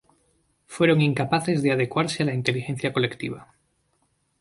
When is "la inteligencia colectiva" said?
2.25-3.53